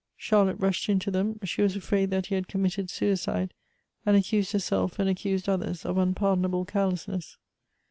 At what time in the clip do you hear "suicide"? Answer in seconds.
2.89-3.53